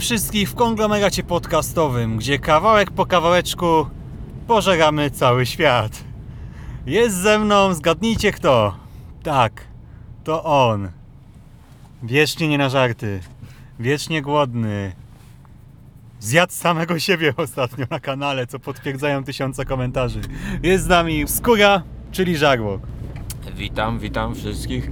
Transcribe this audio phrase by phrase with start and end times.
[0.00, 3.86] Wszystkich w konglomeracie podcastowym, gdzie kawałek po kawałeczku
[4.46, 6.04] pożegamy cały świat.
[6.86, 8.76] Jest ze mną, zgadnijcie kto?
[9.22, 9.64] Tak,
[10.24, 10.88] to on.
[12.02, 13.20] Wiecznie nie na żarty,
[13.80, 14.92] wiecznie głodny.
[16.20, 20.20] Zjadł samego siebie ostatnio na kanale, co potwierdzają tysiące komentarzy.
[20.62, 22.82] Jest z nami Skóra, czyli Żarłok.
[23.56, 24.90] Witam, witam wszystkich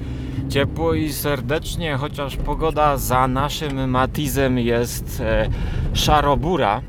[0.49, 5.49] ciepło i serdecznie, chociaż pogoda za naszym Matizem jest e,
[5.95, 6.81] szarobura,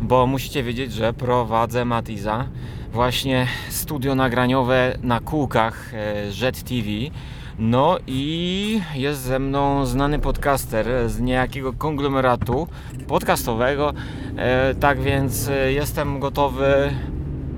[0.00, 2.48] bo musicie wiedzieć, że prowadzę Matiza,
[2.92, 6.88] właśnie studio nagraniowe na kółkach e, Jet TV.
[7.58, 12.68] No i jest ze mną znany podcaster z niejakiego konglomeratu
[13.08, 13.92] podcastowego,
[14.36, 16.90] e, tak więc jestem gotowy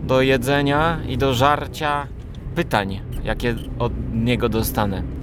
[0.03, 2.07] do jedzenia i do żarcia
[2.55, 5.18] pytań, jakie od niego dostanę.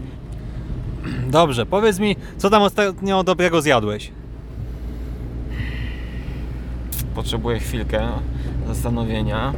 [1.35, 4.11] Dobrze, powiedz mi, co tam ostatnio dobrego zjadłeś?
[7.15, 8.07] Potrzebuję chwilkę
[8.67, 9.53] zastanowienia.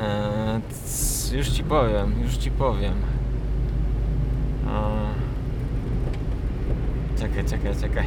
[0.00, 2.94] Eee, już ci powiem, już ci powiem.
[4.66, 5.14] Eee,
[7.20, 8.04] czekaj, czekaj, czekaj.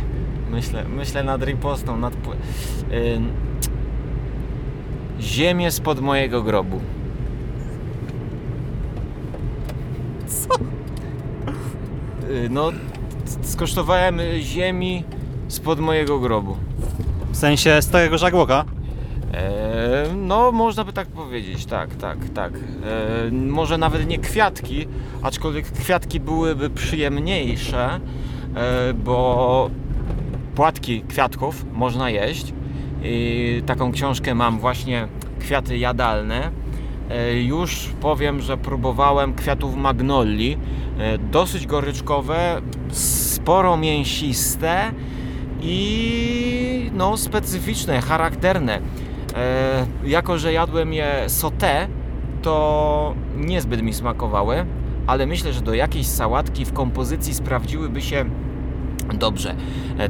[0.51, 2.13] Myślę, myślę nad ripostą, nad...
[2.13, 3.29] Ym,
[5.19, 6.79] ziemię spod mojego grobu.
[10.25, 10.80] Y,
[12.49, 12.71] No,
[13.25, 15.03] c- skosztowałem y, ziemi
[15.47, 16.57] spod mojego grobu.
[17.31, 18.65] W sensie starego Żarłoka?
[19.33, 22.53] E, no, można by tak powiedzieć, tak, tak, tak.
[22.53, 24.87] E, może nawet nie kwiatki,
[25.21, 27.99] aczkolwiek kwiatki byłyby przyjemniejsze,
[28.55, 29.69] e, bo
[30.55, 32.53] płatki kwiatków można jeść.
[33.03, 35.07] I taką książkę mam właśnie
[35.39, 36.51] Kwiaty jadalne.
[37.11, 40.57] E, już powiem, że próbowałem kwiatów magnolii.
[40.99, 42.61] E, dosyć goryczkowe,
[42.91, 44.91] sporo mięsiste
[45.61, 48.79] i no specyficzne, charakterne.
[49.35, 51.87] E, jako, że jadłem je sauté,
[52.41, 54.65] to niezbyt mi smakowały,
[55.07, 58.25] ale myślę, że do jakiejś sałatki w kompozycji sprawdziłyby się
[59.13, 59.55] dobrze.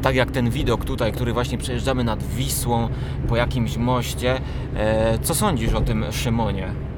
[0.01, 2.89] Tak jak ten widok tutaj, który właśnie przejeżdżamy nad Wisłą
[3.27, 4.41] po jakimś moście.
[5.21, 6.90] Co sądzisz o tym, Szymonie?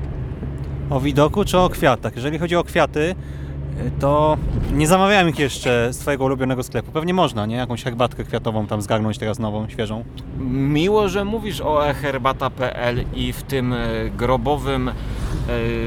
[0.93, 2.15] O widoku czy o kwiatach?
[2.15, 4.37] Jeżeli chodzi o kwiaty, y, to
[4.73, 6.91] nie zamawiałem ich jeszcze z Twojego ulubionego sklepu.
[6.91, 7.55] Pewnie można, nie?
[7.55, 10.03] Jakąś herbatkę kwiatową tam zgarnąć teraz nową, świeżą.
[10.49, 13.79] Miło, że mówisz o eherbata.pl i w tym e,
[14.17, 14.93] grobowym, e,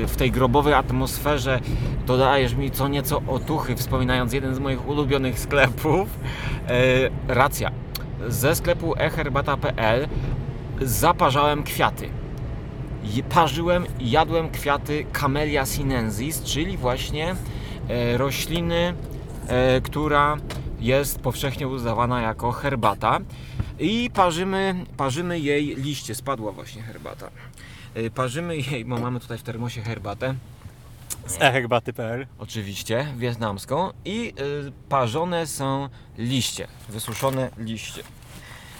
[0.06, 1.60] w tej grobowej atmosferze
[2.06, 6.08] dodajesz mi co nieco otuchy, wspominając jeden z moich ulubionych sklepów.
[6.68, 7.70] E, Racja.
[8.28, 10.08] Ze sklepu eherbata.pl
[10.80, 12.08] zaparzałem kwiaty.
[13.28, 17.34] Parzyłem i jadłem kwiaty Camellia sinensis, czyli właśnie
[17.88, 18.94] e, rośliny,
[19.48, 20.36] e, która
[20.80, 23.18] jest powszechnie uznawana jako herbata.
[23.78, 26.14] I parzymy, parzymy jej liście.
[26.14, 27.30] Spadła właśnie herbata.
[27.94, 30.34] E, Parzymy jej, bo mamy tutaj w termosie herbatę,
[31.26, 33.90] Z eherbaty.pl oczywiście, wietnamską.
[34.04, 34.32] I
[34.88, 35.88] parzone są
[36.18, 38.02] liście, wysuszone liście.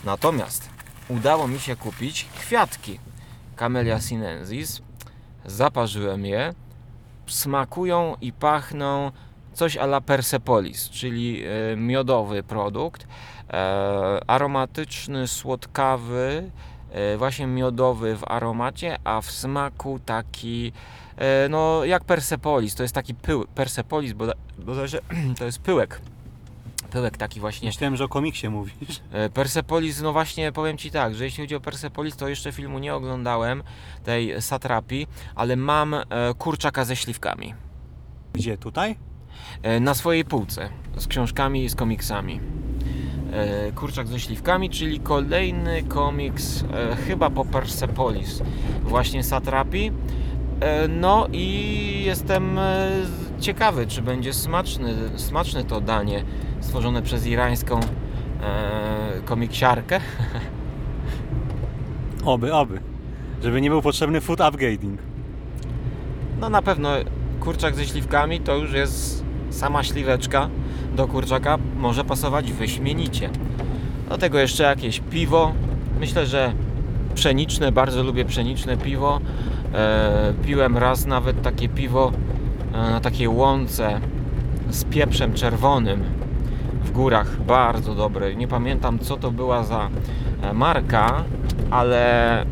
[0.04, 0.68] Natomiast
[1.08, 2.98] udało mi się kupić kwiatki
[3.56, 4.82] Camellia sinensis.
[5.44, 6.54] Zaparzyłem je.
[7.26, 9.12] Smakują i pachną
[9.52, 13.06] coś a la Persepolis, czyli e, miodowy produkt.
[13.50, 16.50] E, aromatyczny, słodkawy,
[16.90, 20.72] e, właśnie miodowy w aromacie, a w smaku taki
[21.50, 22.74] no jak Persepolis.
[22.74, 24.26] To jest taki pył, Persepolis, bo,
[24.58, 25.00] bodajże
[25.38, 26.00] to jest pyłek.
[26.86, 29.00] Pyłek taki właśnie Myślałem, że o komiksie mówisz.
[29.12, 32.78] E, Persepolis, no właśnie powiem Ci tak, że jeśli chodzi o Persepolis, to jeszcze filmu
[32.78, 33.62] nie oglądałem,
[34.04, 36.04] tej satrapii, ale mam e,
[36.38, 37.54] kurczaka ze śliwkami
[38.32, 38.58] Gdzie?
[38.58, 38.96] Tutaj?
[39.62, 42.40] e, na swojej półce z książkami i z komiksami.
[43.32, 48.42] E, kurczak ze śliwkami, czyli kolejny komiks e, chyba po Persepolis,
[48.82, 49.92] właśnie satrapii.
[50.60, 52.88] E, No i jestem e,
[53.40, 56.24] ciekawy, czy będzie smaczny, smaczne to danie
[56.60, 57.86] stworzone przez irańską e,
[59.24, 60.00] komiksiarkę.
[62.24, 62.80] Oby, oby.
[63.42, 65.00] Żeby nie był potrzebny food upgrading.
[66.40, 66.90] No na pewno
[67.40, 70.48] kurczak ze śliwkami to już jest sama śliweczka
[70.96, 73.30] do kurczaka może pasować wyśmienicie.
[74.08, 75.52] Do tego jeszcze jakieś piwo.
[76.00, 76.52] Myślę, że
[77.14, 79.20] pszeniczne, bardzo lubię pszeniczne piwo.
[79.74, 82.12] E, piłem raz nawet takie piwo
[82.72, 84.00] na takiej łące
[84.70, 86.04] z pieprzem czerwonym
[86.84, 87.42] w górach.
[87.42, 88.34] Bardzo dobre.
[88.34, 89.88] Nie pamiętam co to była za
[90.42, 91.24] e, marka,
[91.70, 92.44] ale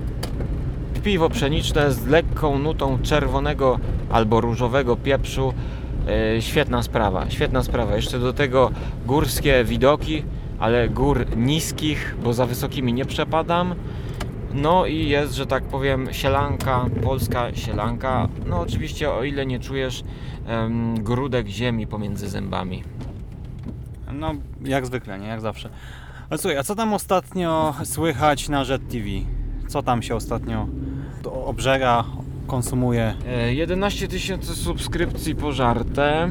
[1.05, 3.79] piwo pszeniczne z lekką nutą czerwonego
[4.11, 5.55] albo różowego pieprzu.
[6.37, 7.97] E, Świetna sprawa, świetna sprawa.
[7.97, 8.71] Jeszcze do tego
[9.07, 10.23] górskie widoki,
[10.59, 13.75] ale gór niskich, bo za wysokimi nie przepadam.
[14.55, 18.29] No i jest, że tak powiem, sielanka, polska sielanka.
[18.47, 20.05] No oczywiście o ile nie czujesz
[20.47, 22.83] em, grudek ziemi pomiędzy zębami.
[24.13, 24.35] No,
[24.65, 25.27] jak zwykle, nie?
[25.27, 25.69] Jak zawsze.
[26.31, 29.05] Ale słuchaj, a co tam ostatnio słychać na Jet TV?
[29.69, 30.67] Co tam się ostatnio
[31.25, 32.05] obżera,
[32.47, 33.15] konsumuje?
[33.29, 36.23] E, 11 tysięcy subskrypcji pożarte.
[36.23, 36.29] E,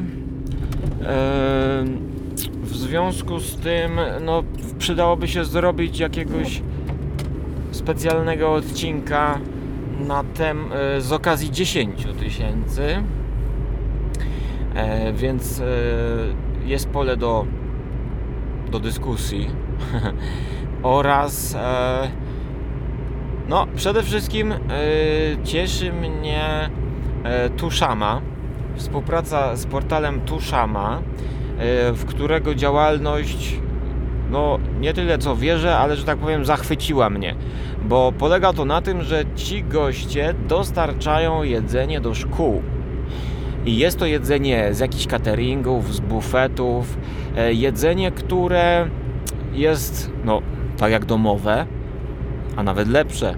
[2.62, 4.42] W związku z tym, no,
[4.78, 6.62] przydałoby się zrobić jakiegoś
[7.74, 9.40] specjalnego odcinka
[10.00, 13.02] na tem, e, z okazji 10 tysięcy.
[14.74, 15.64] E, Więc e,
[16.64, 17.46] jest pole do,
[18.70, 19.50] do dyskusji.
[20.82, 21.56] Oraz
[23.48, 24.54] no, przede wszystkim
[25.44, 26.70] cieszy mnie
[27.56, 28.20] Tuszama.
[28.76, 31.02] Współpraca z portalem Tuszama,
[31.92, 33.60] w którego działalność
[34.34, 37.34] no nie tyle co wierzę, ale że tak powiem zachwyciła mnie,
[37.82, 42.62] bo polega to na tym, że ci goście dostarczają jedzenie do szkół.
[43.66, 46.98] I jest to jedzenie z jakichś cateringów, z bufetów,
[47.36, 48.88] e, jedzenie, które
[49.52, 50.42] jest no
[50.76, 51.66] tak jak domowe,
[52.56, 53.34] a nawet lepsze.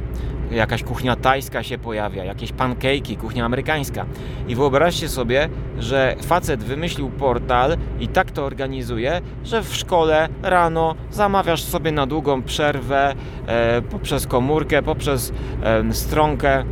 [0.51, 4.07] Jakaś kuchnia tajska się pojawia, jakieś pankejki, kuchnia amerykańska.
[4.49, 5.49] I wyobraźcie sobie,
[5.79, 12.07] że facet wymyślił portal i tak to organizuje, że w szkole rano zamawiasz sobie na
[12.07, 13.15] długą przerwę
[13.47, 15.33] e, poprzez komórkę, poprzez
[15.63, 16.65] e, stronkę,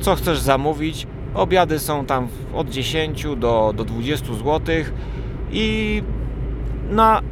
[0.00, 1.06] co chcesz zamówić.
[1.34, 4.60] Obiady są tam od 10 do, do 20 zł
[5.52, 6.02] i
[6.90, 7.22] na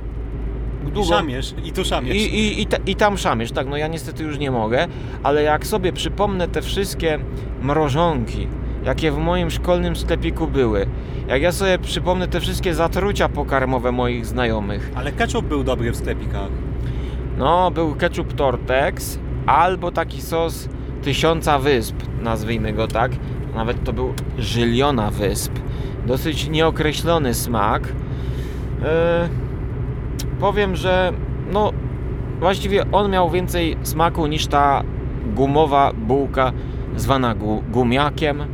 [0.88, 2.16] I długą, szamierz, i tu szamierz.
[2.16, 4.86] i, i, i, ta, I tam szamierz, tak, no ja niestety już nie mogę,
[5.22, 7.18] ale jak sobie przypomnę te wszystkie
[7.62, 8.48] mrożonki,
[8.84, 10.86] jakie w moim szkolnym sklepiku były,
[11.28, 15.96] jak ja sobie przypomnę te wszystkie zatrucia pokarmowe moich znajomych, Ale ketchup był dobry w
[15.96, 16.48] sklepikach.
[17.38, 20.68] no był ketchup Tortex albo taki sos
[21.02, 23.12] tysiąca wysp, nazwijmy go tak,
[23.54, 25.52] nawet to był żyliona wysp,
[26.06, 27.88] dosyć nieokreślony smak.
[28.84, 29.28] E,
[30.40, 31.12] powiem, że
[31.52, 31.72] no
[32.40, 34.82] właściwie on miał więcej smaku niż ta
[35.34, 36.52] gumowa bułka
[36.96, 38.44] zwana gu, gumiakiem,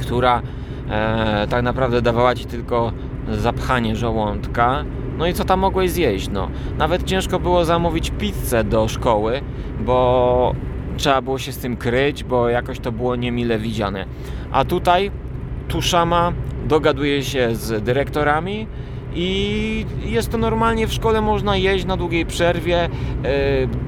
[0.00, 0.42] która
[0.90, 2.92] e, tak naprawdę dawała ci tylko
[3.28, 4.84] zapchanie żołądka.
[5.18, 6.28] No i co tam mogłeś zjeść?
[6.32, 6.48] No,
[6.78, 9.40] nawet ciężko było zamówić pizzę do szkoły,
[9.80, 10.54] bo
[10.96, 14.04] trzeba było się z tym kryć, bo jakoś to było niemile widziane.
[14.52, 15.10] A tutaj
[15.68, 16.32] Tuszama
[16.68, 18.66] dogaduje się z dyrektorami
[19.14, 22.84] i jest to normalnie w szkole można jeść na długiej przerwie.
[22.84, 22.88] E,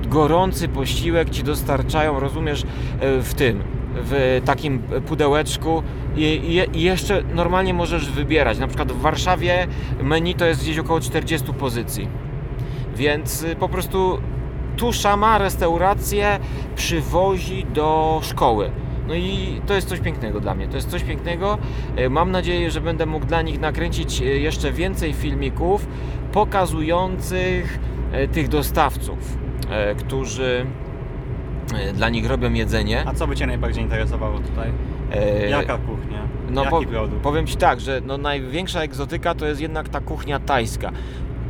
[0.08, 3.62] gorący posiłek ci dostarczają, rozumiesz, e, w tym,
[3.94, 5.82] w takim pudełeczku
[6.17, 8.58] i, i, jeszcze normalnie możesz wybierać.
[8.58, 9.67] Na przykład w Warszawie
[10.02, 12.08] menu to jest gdzieś około 40 pozycji.
[12.96, 14.19] Więc y, po prostu
[14.76, 16.38] tu szama restaurację
[16.76, 18.70] przywozi do szkoły.
[19.09, 20.69] No i to jest coś pięknego dla mnie.
[20.69, 21.59] To jest coś pięknego.
[21.97, 25.87] E, Mam nadzieję, że będę mógł dla nich nakręcić e, jeszcze więcej filmików
[26.32, 27.79] pokazujących
[28.13, 29.39] e, tych dostawców,
[29.99, 30.67] którzy
[31.94, 33.05] dla nich robią jedzenie.
[33.06, 34.71] A co by Cię najbardziej interesowało tutaj?
[35.51, 36.23] Jaka kuchnia?
[36.51, 36.81] no po,
[37.23, 40.93] powiem Ci tak, że no największa egzotyka to jest jednak ta kuchnia tajska.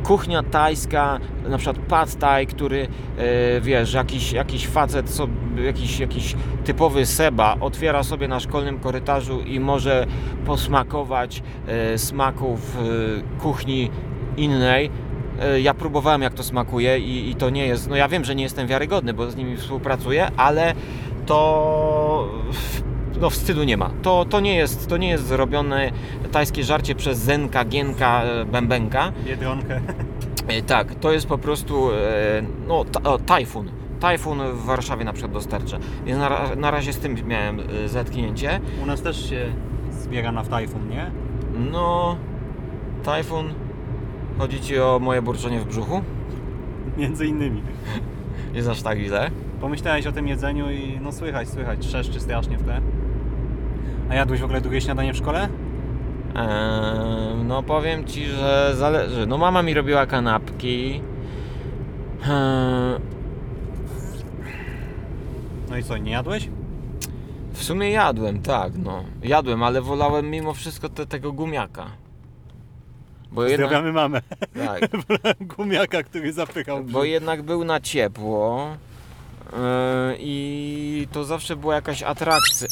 [0.03, 1.19] Kuchnia tajska,
[1.49, 5.17] na przykład pad thai, który e, wiesz, jakiś, jakiś facet,
[5.65, 10.05] jakiś, jakiś typowy seba otwiera sobie na szkolnym korytarzu i może
[10.45, 13.91] posmakować e, smaków e, kuchni
[14.37, 14.91] innej.
[15.61, 18.43] Ja próbowałem jak to smakuje i, i to nie jest, no ja wiem, że nie
[18.43, 20.73] jestem wiarygodny, bo z nimi współpracuję, ale
[21.25, 22.29] to
[23.21, 23.89] no wstydu nie ma.
[24.01, 25.91] To, to, nie jest, to nie jest zrobione
[26.31, 29.11] tajskie żarcie przez Zenka, Gienka, e, Bębenka.
[29.25, 29.81] Biedronkę.
[30.47, 31.95] E, Tak, to jest po prostu e,
[32.67, 32.85] no,
[33.25, 33.71] tajfun.
[33.99, 35.77] Tajfun w Warszawie na przykład dostarcza.
[36.05, 38.59] Więc na, na razie z tym miałem zetknięcie.
[38.83, 39.53] U nas też się
[39.91, 41.11] zbiera na tajfun, nie?
[41.71, 42.17] No,
[43.03, 43.53] tajfun.
[44.37, 46.01] Chodzi ci o moje burczenie w brzuchu?
[46.97, 47.61] Między innymi.
[48.53, 49.31] Jest aż tak źle.
[49.61, 52.81] Pomyślałeś o tym jedzeniu i no słychać, słychać, trzeszczy strasznie w tle.
[54.09, 55.47] A jadłeś w ogóle drugie śniadanie w szkole?
[56.35, 59.25] Eee, no powiem ci, że zależy.
[59.27, 61.01] No mama mi robiła kanapki.
[62.27, 62.99] Eee,
[65.69, 66.49] No i co, nie jadłeś?
[67.53, 69.03] w sumie jadłem, tak, no.
[69.23, 71.85] Jadłem, ale wolałem mimo wszystko te, tego gumiaka.
[73.31, 74.21] Bo jednak, Pozdrawiamy mamę.
[74.53, 74.81] tak,
[75.57, 76.83] Gumiaka, który zapychał.
[76.83, 78.67] bo jednak był na ciepło.
[79.53, 82.67] Eee, I to zawsze była jakaś atrakcja.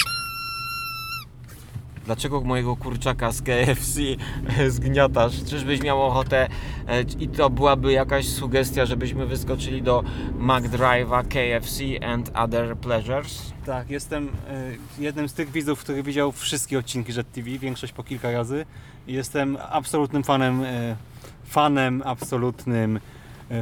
[2.05, 3.99] Dlaczego mojego kurczaka z KFC
[4.67, 5.43] zgniatasz?
[5.43, 6.47] Czyżbyś miał ochotę
[6.87, 10.03] e, i to byłaby jakaś sugestia, żebyśmy wyskoczyli do
[10.39, 13.51] McDrive'a, KFC and other pleasures?
[13.65, 14.31] Tak, jestem y,
[14.99, 18.65] jednym z tych widzów, który widział wszystkie odcinki Jet TV, większość po kilka razy.
[19.07, 20.63] Jestem absolutnym fanem,
[21.45, 22.99] fanem absolutnym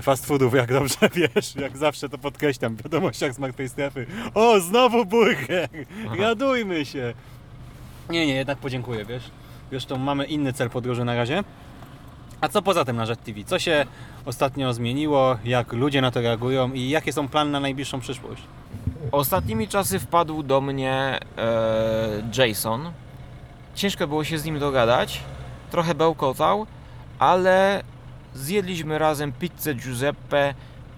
[0.01, 4.05] fast foodów, jak dobrze wiesz, jak zawsze to podkreślam w wiadomościach z Martwej Strefy.
[4.33, 5.69] O, znowu burger!
[6.19, 7.13] Radujmy się!
[8.09, 9.23] Nie, nie, jednak podziękuję, wiesz.
[9.69, 11.43] Zresztą mamy inny cel podróży na razie.
[12.41, 13.43] A co poza tym na Jet TV?
[13.43, 13.85] Co się
[14.25, 15.37] ostatnio zmieniło?
[15.45, 16.73] Jak ludzie na to reagują?
[16.73, 18.43] I jakie są plany na najbliższą przyszłość?
[19.11, 22.91] Ostatnimi czasy wpadł do mnie e, Jason.
[23.75, 25.21] Ciężko było się z nim dogadać.
[25.71, 26.65] Trochę bełkotał,
[27.19, 27.83] ale
[28.33, 30.53] zjedliśmy razem pizzę Giuseppe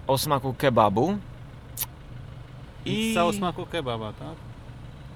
[0.06, 1.18] o smaku kebabu.
[2.84, 4.51] Pizza o smaku kebaba, tak?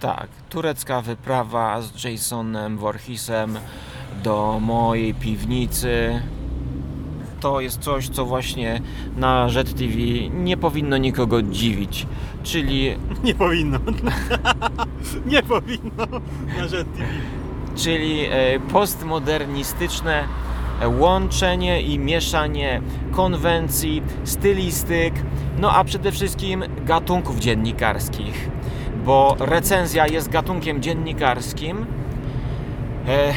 [0.00, 3.58] Tak, turecka wyprawa z Jasonem Voorhisem
[4.22, 6.22] do mojej piwnicy.
[7.40, 8.80] To jest coś, co właśnie
[9.16, 9.94] na Jet TV
[10.34, 12.06] nie powinno nikogo dziwić.
[12.42, 13.78] Czyli, Nie powinno.
[15.32, 16.06] nie powinno
[16.56, 17.04] na Jet TV.
[17.76, 20.24] czyli e, postmodernistyczne
[20.98, 22.80] łączenie i mieszanie
[23.12, 25.14] konwencji, stylistyk,
[25.58, 28.50] no a przede wszystkim gatunków dziennikarskich.
[29.06, 31.86] Bo recenzja jest gatunkiem dziennikarskim.
[33.08, 33.34] E,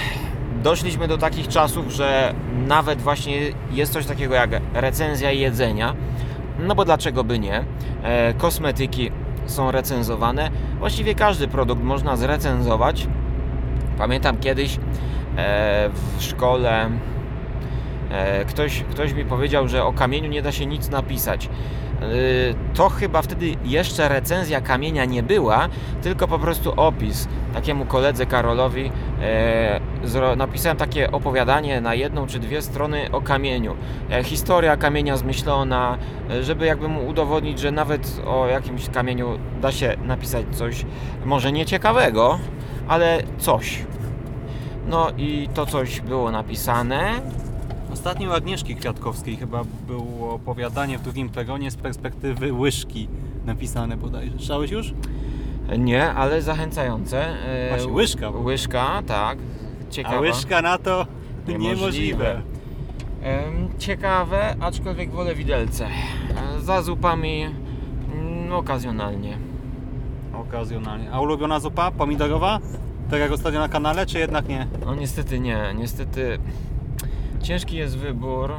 [0.64, 2.34] doszliśmy do takich czasów, że
[2.68, 3.38] nawet właśnie
[3.72, 5.96] jest coś takiego jak recenzja jedzenia.
[6.60, 7.64] No bo dlaczego by nie?
[8.04, 9.12] E, kosmetyki
[9.46, 10.52] są recenzowane.
[10.80, 13.08] Właściwie każdy produkt można zrecenzować.
[13.98, 16.90] Pamiętam kiedyś e, w szkole
[18.48, 21.46] ktoś, ktoś mi powiedział, że o kamieniu nie da się nic napisać.
[22.02, 22.06] E,
[22.74, 25.70] To chyba wtedy jeszcze recenzja kamienia nie była,
[26.02, 27.28] tylko po prostu opis.
[27.54, 33.76] Takiemu koledze Karolowi e, napisałem takie opowiadanie na jedną czy dwie strony o kamieniu.
[34.12, 35.98] E, historia kamienia zmyślona,
[36.32, 40.86] e, żeby jakby mu udowodnić, że nawet o jakimś kamieniu da się napisać coś
[41.26, 42.40] może nieciekawego,
[42.88, 43.86] ale coś.
[44.88, 47.22] No i to coś było napisane.
[47.94, 53.08] Ostatnio u Agnieszki Kwiatkowskiej chyba było opowiadanie w drugim peronie z perspektywy łyżki
[53.46, 54.38] napisane bodajże.
[54.38, 54.94] Słyszałeś już?
[55.78, 57.26] Nie, ale zachęcające.
[57.28, 58.30] E, Właśnie, łyżka.
[58.30, 59.38] Łyżka, tak.
[59.92, 60.18] Ciekawa.
[60.18, 61.06] A łyżka na to
[61.48, 61.76] Niemożliwe.
[61.76, 62.42] niemożliwe.
[63.24, 65.86] Em, Ciekawe, aczkolwiek wolę widelce.
[65.88, 67.46] E, Za zupami
[68.14, 69.38] mm, okazjonalnie.
[70.34, 71.12] Okazjonalnie.
[71.12, 71.92] A ulubiona zupa?
[71.92, 72.60] Pomidorowa?
[73.12, 74.68] Tak jak ostatnio na kanale, czy jednak nie?
[74.86, 76.40] No niestety nie, niestety
[77.44, 78.54] ciężki jest wybór,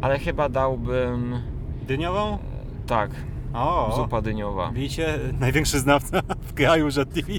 [0.00, 1.42] ale chyba dałbym
[1.86, 2.38] Dyniową?
[2.86, 3.10] tak,
[3.54, 4.70] O, zupa dyniowa.
[4.74, 7.32] Widzicie, największy znawca w kraju TV.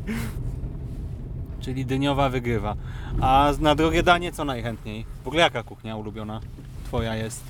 [1.59, 2.75] Czyli dyniowa wygrywa.
[3.21, 5.05] A na drugie danie co najchętniej?
[5.23, 6.39] W ogóle jaka kuchnia ulubiona
[6.85, 7.43] twoja jest?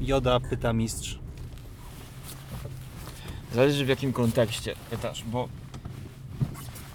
[0.00, 1.18] Joda pyta mistrz.
[3.54, 5.48] Zależy w jakim kontekście pytasz, bo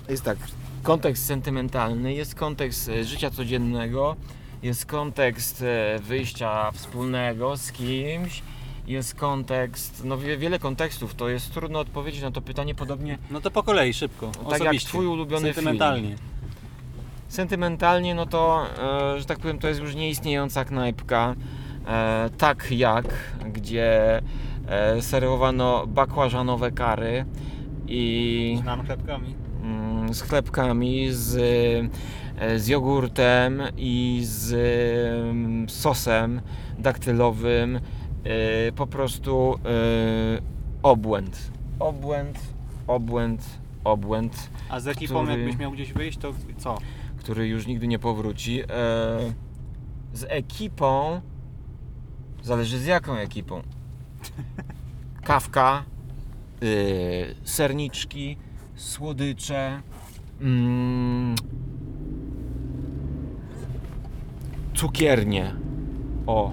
[0.10, 0.38] jest tak,
[0.88, 4.16] kontekst sentymentalny, jest kontekst e, życia codziennego,
[4.64, 8.42] jest kontekst e, wyjścia wspólnego z kimś,
[8.88, 13.42] jest kontekst, no wie- wiele kontekstów, to jest trudno odpowiedzieć na to pytanie, podobnie No
[13.42, 14.28] to po kolei, szybko.
[14.28, 14.88] tak jak Osobiście.
[14.90, 16.16] twój ulubiony Sentymentalnie.
[17.28, 18.66] sentymentalnie, no to,
[19.16, 21.36] e, że tak powiem, to jest już nieistniejąca knajpka,
[21.88, 23.06] e, tak jak,
[23.54, 24.22] gdzie
[24.68, 27.26] e, serwowano bakłażanowe kary
[27.88, 29.36] i Znam chlebkami.
[30.14, 31.36] Z chlebkami, z,
[32.40, 34.54] e, z jogurtem i z
[35.30, 36.42] mm, sosem
[36.80, 37.76] daktylowym.
[37.76, 37.82] E,
[38.76, 40.42] Po prostu e,
[40.84, 41.52] obłęd.
[41.80, 42.40] Obłęd,
[42.88, 43.42] obłęd,
[43.84, 46.78] obłęd, A z ekipą Który- jakbyś miał gdzieś wyjść, to co?
[47.18, 48.64] który już nigdy nie powróci.
[50.14, 51.22] Z ekipą.
[52.44, 53.62] Zależy z jaką ekipą.
[55.24, 55.84] Kawka,
[57.44, 58.38] serniczki,
[58.76, 59.82] słodycze,
[60.42, 61.36] mm,
[64.74, 65.56] cukiernie.
[66.28, 66.52] O,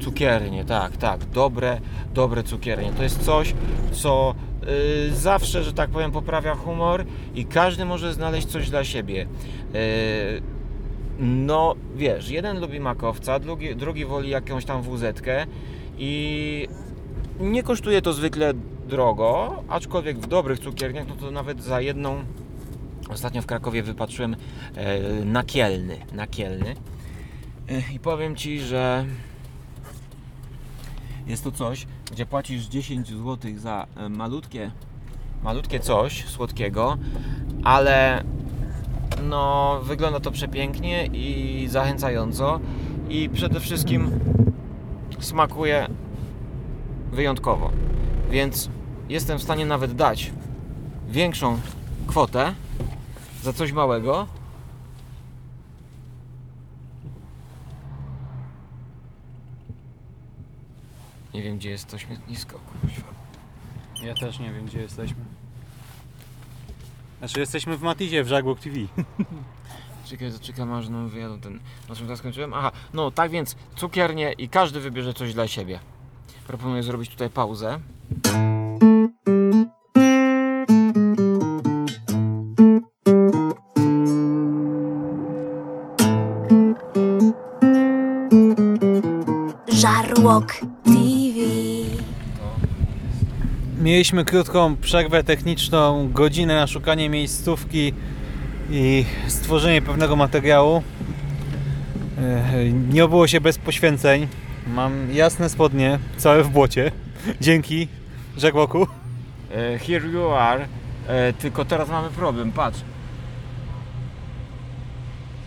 [0.00, 1.24] Cukiernie, tak, tak.
[1.24, 1.80] Dobre,
[2.14, 2.92] dobre cukiernie.
[2.96, 3.54] To jest coś,
[3.92, 4.34] co
[5.08, 9.26] y, zawsze, że tak powiem, poprawia humor i każdy może znaleźć coś dla siebie.
[9.74, 10.42] Y,
[11.18, 15.46] no, wiesz, jeden lubi makowca, drugi, drugi woli jakąś tam wuzetkę
[15.98, 16.68] i
[17.40, 18.54] nie kosztuje to zwykle
[18.88, 22.24] drogo, aczkolwiek w dobrych cukierniach, no to nawet za jedną
[23.08, 24.36] ostatnio w Krakowie wypatrzyłem
[24.74, 26.74] e, nakielny, nakielny
[27.68, 29.04] e, i powiem Ci, że
[31.26, 34.70] jest to coś, gdzie płacisz 10 zł za e, malutkie,
[35.42, 36.96] malutkie coś słodkiego,
[37.64, 38.24] ale
[39.22, 42.60] no wygląda to przepięknie i zachęcająco
[43.08, 44.10] i przede wszystkim
[45.20, 45.88] smakuje
[47.12, 47.70] wyjątkowo.
[48.30, 48.70] Więc
[49.08, 50.32] jestem w stanie nawet dać
[51.08, 51.58] większą
[52.06, 52.54] kwotę
[53.44, 54.26] za coś małego.
[61.34, 63.08] Nie wiem gdzie jest to śmietnisko, kuźwa.
[64.02, 65.24] Ja też nie wiem, gdzie jesteśmy.
[67.18, 68.76] Znaczy, jesteśmy w Matizie, w Żagłok TV.
[70.08, 71.60] Czekaj, zaczekam aż nam wyjadą ten...
[71.88, 72.54] Na czym teraz skończyłem?
[72.54, 75.80] Aha, no tak więc cukiernie i każdy wybierze coś dla siebie.
[76.46, 77.80] Proponuję zrobić tutaj pauzę.
[90.46, 91.40] TV.
[93.82, 97.92] Mieliśmy krótką przerwę techniczną, godzinę na szukanie miejscówki
[98.70, 100.82] i stworzenie pewnego materiału.
[102.18, 104.28] E, Nie obyło się bez poświęceń.
[104.66, 106.92] Mam jasne spodnie, całe w błocie.
[107.40, 107.88] Dzięki
[108.36, 108.86] Żegłoku.
[109.54, 110.66] E, here you are.
[111.08, 112.80] E, tylko teraz mamy problem, patrz.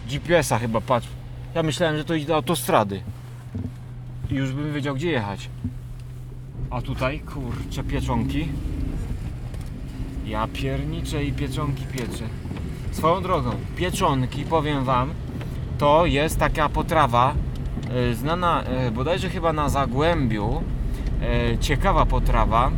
[0.09, 1.07] GPS-a chyba, patrz.
[1.55, 3.01] Ja myślałem, że to idzie do autostrady.
[4.31, 5.49] I już bym wiedział, gdzie jechać.
[6.69, 8.47] A tutaj, kurczę, pieczonki.
[10.25, 12.23] Ja pierniczę i pieczonki pieczę.
[12.91, 15.09] Swoją drogą, pieczonki, powiem Wam,
[15.77, 17.33] to jest taka potrawa
[17.89, 20.61] e, znana e, bodajże chyba na Zagłębiu.
[21.21, 22.71] E, ciekawa potrawa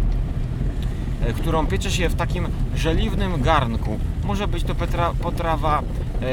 [1.25, 3.99] e, którą piecze się w takim żeliwnym garnku.
[4.23, 4.75] Może być to
[5.21, 5.81] potrawa
[6.21, 6.25] e,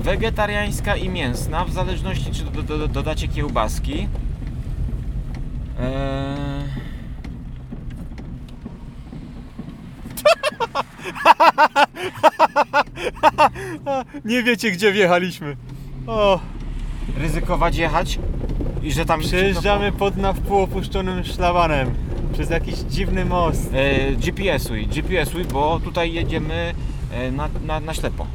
[0.00, 4.08] wegetariańska i mięsna, w zależności czy do, do, dodacie kiełbaski.
[5.80, 6.40] E,
[14.24, 15.56] Nie wiecie, gdzie wjechaliśmy.
[16.06, 16.40] O,
[17.18, 18.18] ryzykować jechać
[18.82, 21.94] i że tam przejeżdżamy pod na wpół opuszczonym szlabanem.
[22.32, 23.70] Przez jakiś dziwny most.
[23.74, 26.74] E, GPS-uj, GPS-uj, bo tutaj jedziemy
[27.12, 28.26] e, na, na, na ślepo.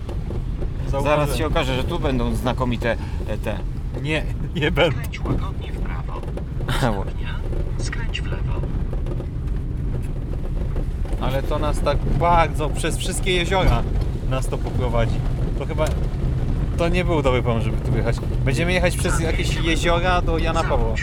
[1.03, 3.57] Zaraz się okaże, że tu będą znakomite e, te.
[4.01, 4.23] Nie,
[4.55, 4.97] nie będę.
[4.97, 6.21] Skręć łagodnie w prawo.
[6.67, 7.27] Następnie
[7.77, 8.53] skręć w lewo.
[11.21, 13.83] Ale to nas tak bardzo przez wszystkie jeziora
[14.29, 15.15] nas to poprowadzi.
[15.59, 15.85] To chyba
[16.77, 18.15] to nie był dobry pomysł, żeby tu jechać.
[18.45, 20.95] Będziemy jechać przez jakieś jeziora do Jana Pawła.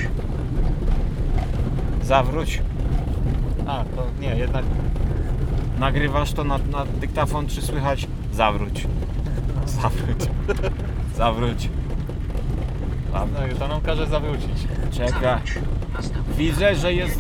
[2.02, 2.62] Zawróć.
[3.66, 4.64] A, to nie, jednak
[5.82, 8.06] Nagrywasz to na, na dyktafon, czy słychać?
[8.32, 8.86] Zawróć.
[9.66, 10.18] Zawróć.
[11.16, 11.68] Zawróć.
[13.12, 14.66] tak, to nam każe zawrócić.
[14.90, 15.40] Czeka.
[16.38, 17.18] Widzę, że jest.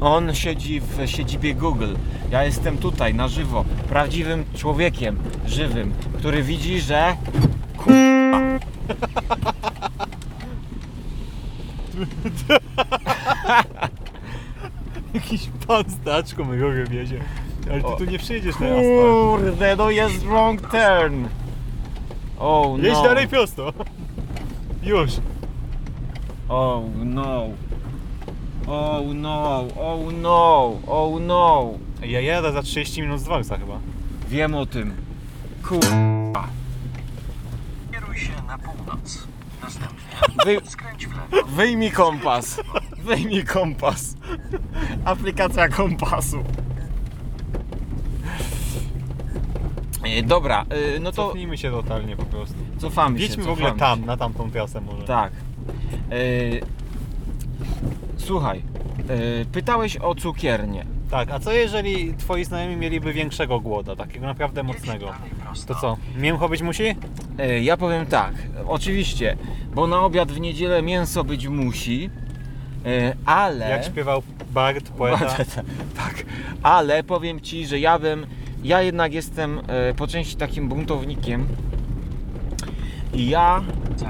[0.00, 1.94] On siedzi w siedzibie Google.
[2.30, 3.64] Ja jestem tutaj na żywo.
[3.88, 7.16] Prawdziwym człowiekiem żywym, który widzi, że.
[15.14, 17.20] Jakiś pan z taczką my drogę wiezie.
[17.70, 17.96] Ale ty O.
[17.96, 19.40] tu nie przyjedziesz na asfalt.
[19.40, 21.24] Kurde, no jest wrong turn.
[22.38, 22.84] Oh no.
[22.88, 23.72] Jedź dalej prosto.
[24.82, 25.10] Już.
[26.48, 27.48] Oh no.
[28.66, 29.64] Oh no.
[29.80, 30.72] Oh no.
[30.86, 31.70] Oh no.
[32.02, 33.78] Ja jadę za 30 minut z Warsa chyba.
[34.28, 34.94] Wiem o tym.
[35.68, 35.80] Kur...
[37.92, 39.26] Kieruj się na północ.
[39.62, 39.98] Następnie
[40.44, 40.60] Wy...
[40.70, 41.46] skręć w lewo.
[41.48, 42.60] Wyjmij kompas.
[42.98, 44.14] Wyjmij kompas.
[45.04, 46.44] Aplikacja kompasu.
[50.24, 50.64] Dobra,
[50.96, 52.54] e, no to Cofnijmy się totalnie po prostu.
[52.78, 53.24] cofamy się.
[53.24, 54.06] Jedźmy w ogóle cofamy tam, się.
[54.06, 55.02] na tamtą trasę może.
[55.02, 55.32] Tak.
[56.10, 56.16] E,
[58.16, 58.62] słuchaj,
[59.08, 60.86] e, pytałeś o cukiernię.
[61.10, 65.12] Tak, a co jeżeli twoi znajomi mieliby większego głoda, takiego naprawdę mocnego?
[65.66, 66.84] To co, mięcho być musi?
[67.38, 68.34] E, ja powiem tak,
[68.66, 69.36] oczywiście,
[69.74, 72.10] bo na obiad w niedzielę mięso być musi,
[72.86, 73.70] e, ale...
[73.70, 75.36] Jak śpiewał Bart, poeta.
[76.02, 76.24] tak,
[76.62, 78.26] ale powiem Ci, że ja bym,
[78.64, 81.46] ja jednak jestem e, po części takim buntownikiem
[83.14, 83.62] i ja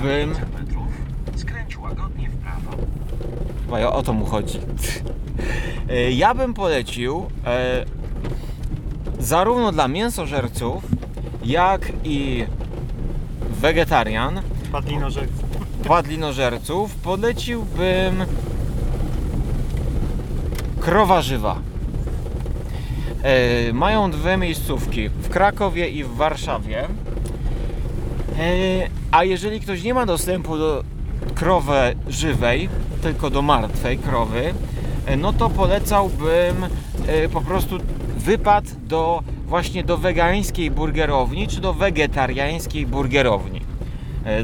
[0.02, 0.82] bym 500 metrów
[3.66, 4.58] Chyba o to mu chodzi.
[5.88, 7.84] E, Ja bym polecił e,
[9.18, 10.84] zarówno dla mięsożerców,
[11.44, 12.44] jak i
[13.50, 14.40] wegetarian,
[14.72, 15.44] Padlinożerców.
[15.88, 18.24] padlinożerców, poleciłbym
[20.80, 21.56] krowa żywa.
[23.22, 26.82] E, mają dwie miejscówki w Krakowie i w Warszawie.
[26.82, 26.88] E,
[29.10, 30.84] a jeżeli ktoś nie ma dostępu do
[31.34, 32.68] krowy żywej,
[33.02, 34.54] tylko do martwej krowy,
[35.06, 36.66] e, no to polecałbym
[37.32, 37.78] po prostu
[38.16, 43.60] wypad do właśnie do wegańskiej burgerowni czy do wegetariańskiej burgerowni.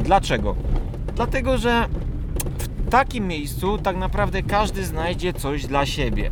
[0.01, 0.55] Dlaczego?
[1.17, 1.87] Dlatego, że
[2.59, 6.31] w takim miejscu tak naprawdę każdy znajdzie coś dla siebie.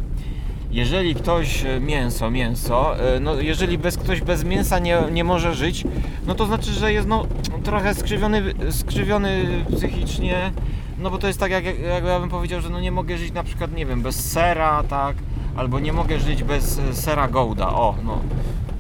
[0.71, 5.55] Jeżeli ktoś e, mięso, mięso, e, no jeżeli bez, ktoś bez mięsa nie, nie może
[5.55, 5.85] żyć,
[6.27, 7.27] no to znaczy, że jest no,
[7.65, 10.53] trochę skrzywiony, skrzywiony psychicznie,
[10.99, 13.33] no bo to jest tak jak, jak ja bym powiedział, że no nie mogę żyć
[13.33, 15.17] na przykład, nie wiem, bez sera, tak,
[15.57, 18.21] albo nie mogę żyć bez e, sera Gouda, o, no.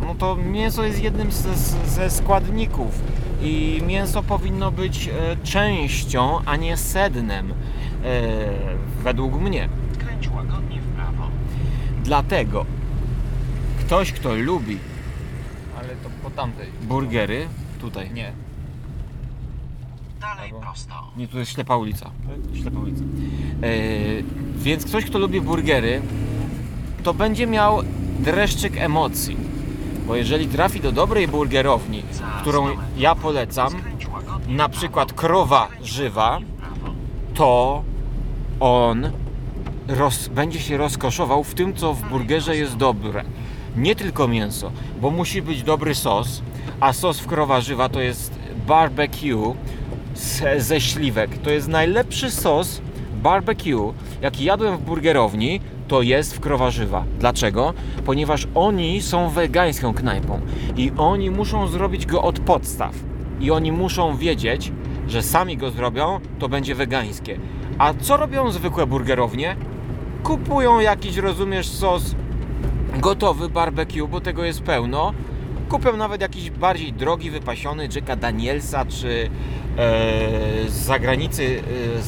[0.00, 3.02] No to mięso jest jednym z, z, ze składników
[3.42, 5.10] i mięso powinno być
[5.42, 7.54] częścią, a nie sednem,
[9.02, 9.68] według mnie.
[9.94, 11.28] Skręć łagodnie w prawo.
[12.06, 12.66] Dlatego
[13.80, 14.78] ktoś, kto lubi
[15.78, 16.66] Ale to po tamtej.
[16.82, 17.48] burgery,
[17.80, 18.32] tutaj, Nie.
[20.20, 20.64] Dalej Prawo.
[20.66, 20.94] prosto.
[21.16, 22.10] nie, tu jest ślepa ulica,
[22.60, 23.02] ślepa ulica.
[23.02, 23.68] E,
[24.56, 26.02] więc ktoś, kto lubi burgery,
[27.02, 27.82] to będzie miał
[28.18, 29.36] dreszczyk emocji,
[30.06, 35.12] bo jeżeli trafi do dobrej burgerowni, Za którą ja polecam, Skręć łagodnie na w przykład
[35.12, 36.94] krowa żywa, prawo.
[37.34, 37.82] to
[38.60, 39.10] on
[39.88, 43.24] roz, będzie się rozkoszował w tym, co w burgerze jest dobre.
[43.76, 46.42] Nie tylko mięso, bo musi być dobry sos,
[46.80, 49.54] a sos w krowa żywa to jest barbecue
[50.14, 51.38] z, ze śliwek.
[51.38, 52.80] To jest najlepszy sos
[53.22, 57.04] barbecue, jaki jadłem w burgerowni, to jest w krowa żywa.
[57.18, 57.74] Dlaczego?
[58.04, 60.40] Ponieważ oni są wegańską knajpą
[60.76, 62.94] i oni muszą zrobić go od podstaw.
[63.40, 64.72] I oni muszą wiedzieć,
[65.08, 67.38] że sami go zrobią, to będzie wegańskie.
[67.78, 69.56] A co robią zwykłe burgerownie?
[70.26, 72.14] Kupują jakiś, rozumiesz, sos
[72.98, 75.12] gotowy barbecue, bo tego jest pełno.
[75.68, 79.30] Kupią nawet jakiś bardziej drogi, wypasiony Jacka Danielsa, czy
[79.76, 79.88] e,
[80.68, 81.62] z zagranicy,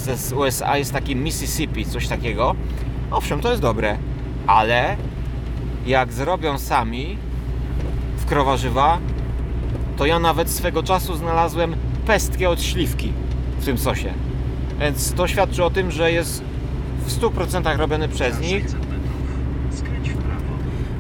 [0.09, 2.54] e, z USA jest taki Mississippi, coś takiego.
[3.11, 3.96] Owszem, to jest dobre,
[4.46, 4.96] ale
[5.87, 7.16] jak zrobią sami
[8.16, 8.98] w krowa żywa,
[9.96, 11.76] to ja nawet swego czasu znalazłem
[12.07, 13.12] pestkę od śliwki
[13.61, 14.12] w tym sosie.
[14.81, 16.48] Więc to świadczy o tym, że jest
[17.09, 19.01] w 100% robiony przez nich 600 metrów.
[19.71, 20.40] Skręć w prawo.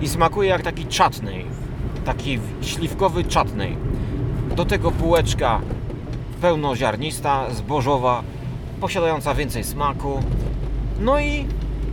[0.02, 1.44] i smakuje jak taki chutney,
[2.04, 3.76] taki śliwkowy chutney.
[4.56, 5.60] Do tego bułeczka
[6.40, 8.22] pełnoziarnista, zbożowa,
[8.80, 10.22] posiadająca więcej smaku.
[11.00, 11.46] No i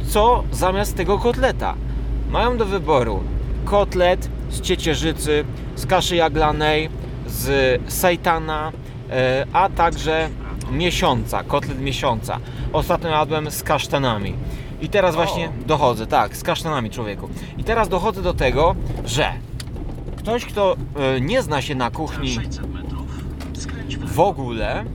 [0.07, 1.75] co zamiast tego kotleta?
[2.29, 3.23] Mają do wyboru
[3.65, 6.89] kotlet z ciecierzycy, z kaszy jaglanej,
[7.27, 8.71] z sejtana,
[9.09, 10.29] e, a także
[10.71, 12.39] miesiąca, kotlet miesiąca.
[12.75, 14.33] Ostatnio jadłem z kasztanami.
[14.81, 17.29] I teraz właśnie dochodzę, tak, z kasztanami człowieku.
[17.57, 19.33] I teraz dochodzę do tego, że
[20.17, 23.07] ktoś, kto e, nie zna się na kuchni 600 metrów.
[23.53, 24.85] Skręć w ogóle,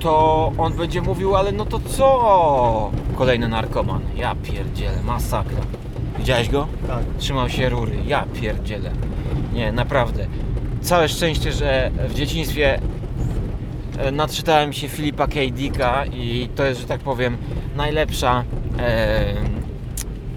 [0.00, 2.90] to on będzie mówił, ale no to co?
[3.16, 4.00] Kolejny narkoman.
[4.16, 5.60] Ja pierdzielę, masakra.
[6.18, 6.66] Widziałeś go?
[6.86, 7.04] Tak.
[7.18, 7.96] Trzymał się rury.
[8.06, 8.90] Ja pierdzielę.
[9.52, 10.26] Nie, naprawdę.
[10.80, 12.80] Całe szczęście, że w dzieciństwie
[13.98, 15.34] e, naczytałem się Filipa K.
[15.52, 17.36] Dicka i to jest, że tak powiem,
[17.76, 18.44] najlepsza
[18.78, 19.34] e,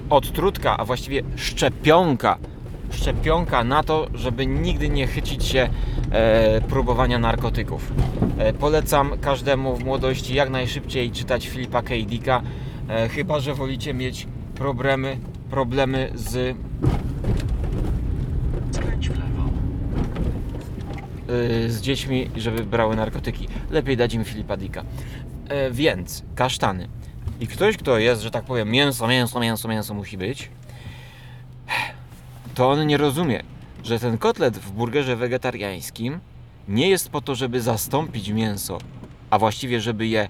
[0.10, 2.38] odtrutka, a właściwie szczepionka.
[2.92, 5.70] Szczepionka na to, żeby nigdy nie chycić się
[6.12, 7.92] e, próbowania narkotyków.
[8.38, 11.90] E, polecam każdemu w młodości jak najszybciej czytać Filipa K.
[12.06, 12.42] Dicka,
[12.90, 15.18] e, chyba że wolicie mieć problemy,
[15.50, 16.58] problemy z
[18.72, 19.44] Skręć w lewo.
[19.44, 21.19] y,
[21.68, 23.48] z dziećmi, żeby brały narkotyki.
[23.70, 24.84] Lepiej dać im Filipa Dicka.
[25.50, 26.88] E, więc kasztany.
[27.40, 30.50] I ktoś, kto jest, że tak powiem, mięso, mięso, mięso, mięso musi być,
[32.56, 33.44] to on nie rozumie,
[33.84, 36.20] że ten kotlet w burgerze wegetariańskim
[36.68, 38.78] nie jest po to, żeby zastąpić mięso,
[39.30, 40.28] a właściwie, żeby je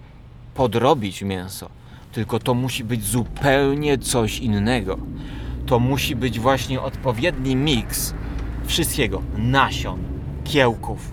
[0.53, 1.69] podrobić mięso.
[2.11, 4.97] Tylko to musi być zupełnie coś innego.
[5.65, 8.13] To musi być właśnie odpowiedni miks
[8.65, 10.18] wszystkiego: nasion,
[10.49, 11.11] kiełków,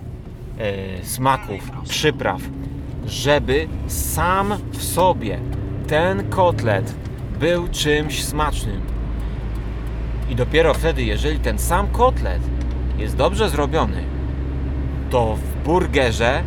[0.59, 2.41] e, smaków, przypraw,
[3.05, 5.39] żeby sam w sobie
[5.87, 6.95] ten kotlet
[7.39, 8.81] był czymś smacznym.
[10.29, 12.41] I dopiero wtedy, jeżeli ten sam kotlet
[12.97, 14.03] jest dobrze zrobiony,
[15.09, 16.43] to w burgerze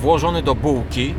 [0.00, 1.14] włożony do bułki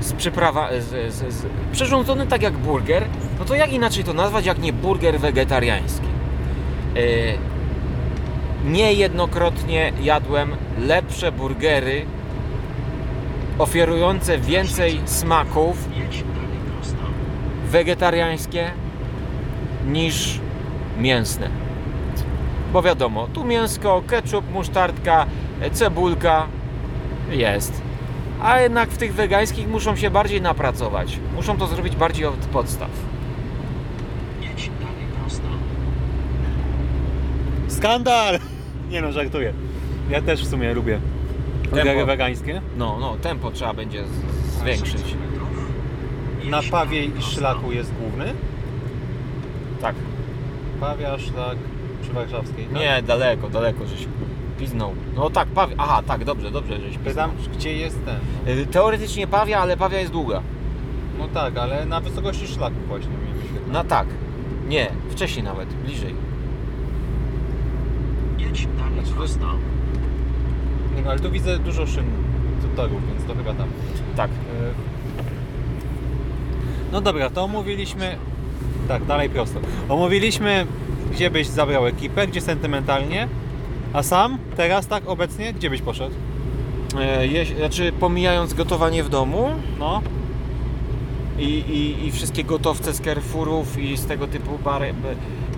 [0.00, 3.04] z przyprawa, z, z, z, przyrządzony tak jak burger,
[3.38, 6.06] no to jak inaczej to nazwać, jak nie burger wegetariański?
[8.64, 12.06] Niejednokrotnie jadłem lepsze burgery
[13.58, 15.88] oferujące więcej smaków
[17.64, 18.70] wegetariańskie
[19.86, 20.40] niż
[20.98, 21.48] mięsne.
[22.72, 25.26] Bo wiadomo, tu mięsko, ketchup, musztardka,
[25.72, 26.46] cebulka
[27.30, 27.82] jest.
[28.42, 31.18] A jednak w tych wegańskich muszą się bardziej napracować.
[31.36, 32.90] Muszą to zrobić bardziej od podstaw.
[37.68, 38.41] Skandal!
[38.92, 39.52] Nie no, żartuję.
[40.10, 41.00] Ja też w sumie lubię
[41.70, 42.60] burgery wegańskie.
[42.76, 44.92] No, no, tempo trzeba będzie z- zwiększyć.
[45.00, 45.48] 600 metrów.
[46.50, 48.24] Na pawie i szlaku jest główny.
[49.80, 49.94] Tak.
[50.80, 51.56] Pawia, szlak
[52.02, 52.64] przy Warszawskiej.
[52.64, 52.74] tak?
[52.74, 54.06] Nie, daleko, daleko, żeś
[54.58, 54.94] piznął.
[55.16, 55.74] No tak, Pawia.
[55.78, 57.04] Aha, tak, dobrze, dobrze, żeś piznął.
[57.04, 58.58] Pytam, gdzie jest ten.
[58.58, 60.42] Y, Teoretycznie Pawia, ale Pawia jest długa.
[61.18, 63.72] no tak, ale na wysokości szlaku właśnie mi wyświetla.
[63.72, 64.06] No tak.
[64.68, 66.14] Nie, wcześniej nawet, bliżej.
[68.56, 69.38] Znaczy, to jest-.
[70.96, 72.04] Nie, no, ale tu widzę dużo szyn
[72.76, 73.68] torów, więc to chyba tam.
[74.16, 74.30] Tak.
[74.30, 74.34] E,
[76.92, 78.16] No dobra, to omówiliśmy.
[78.88, 79.60] Tak, dalej prosto.
[79.88, 80.66] Omówiliśmy,
[81.12, 83.28] gdzie byś zabrał ekipę, gdzie sentymentalnie.
[83.92, 86.14] A sam teraz, tak obecnie, gdzie byś poszedł?
[86.98, 90.02] E, jeś- znaczy, pomijając gotowanie w domu No,
[91.38, 94.94] i, i, i wszystkie gotowce z Carrefourów i z tego typu bary,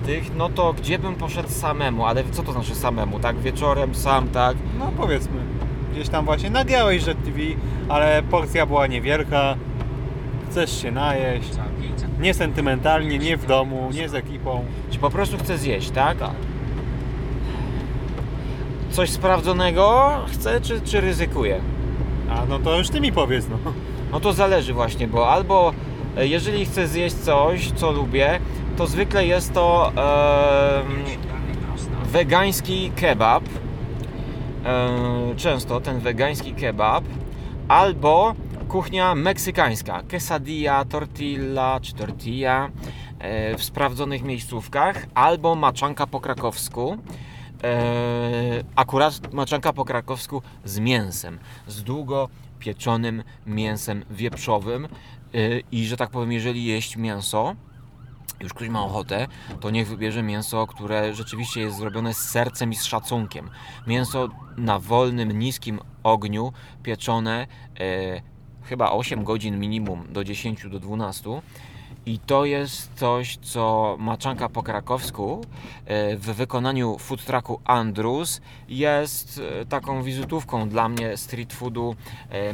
[0.07, 2.07] tych, no to gdzie bym poszedł samemu?
[2.07, 3.21] Ale co to znaczy samemu?
[3.21, 4.57] Tak, wieczorem sam, tak?
[4.79, 5.37] no powiedzmy.
[5.93, 7.38] Gdzieś tam właśnie nagrałeś że TV,
[7.88, 9.57] ale porcja była niewielka.
[10.51, 11.51] Chcesz się najeść.
[11.83, 14.64] 500 Nie sentymentalnie, nie w domu, nie z ekipą.
[14.90, 16.19] Czy po prostu chcę zjeść, tak?
[18.90, 21.61] Coś sprawdzonego chcę, czy, czy ryzykuję?
[22.31, 23.73] A no to już ty mi powiedz, no.
[24.12, 25.73] No to zależy właśnie, bo albo
[26.16, 28.40] jeżeli chcę zjeść coś, co lubię,
[28.77, 29.92] to zwykle jest to
[31.66, 31.90] prosto.
[32.05, 33.44] wegański kebab.
[34.64, 37.05] E, często ten wegański kebab.
[37.68, 38.35] Albo
[38.68, 40.03] kuchnia meksykańska.
[40.11, 42.68] Quesadilla, tortilla czy tortilla
[43.18, 45.07] e, w sprawdzonych miejscówkach.
[45.14, 46.96] Albo maczanka po krakowsku.
[47.64, 51.38] E, akurat maczanka po krakowsku z mięsem.
[51.66, 54.88] Z długo pieczonym mięsem wieprzowym.
[55.35, 57.55] E, I że tak powiem, jeżeli jeść mięso,
[58.40, 59.27] już ktoś ma ochotę,
[59.61, 63.51] to niech wybierze mięso, które rzeczywiście jest zrobione z sercem i z szacunkiem.
[63.87, 67.47] Mięso na wolnym, niskim ogniu, pieczone
[67.81, 68.23] e,
[68.62, 71.42] chyba 8 godzin minimum, do 10 do 12.
[72.07, 75.40] I to jest coś, co maczanka po krakowsku
[75.87, 81.97] e, w wykonaniu food trucku Andrus jest taką wizytówką dla mnie street foodu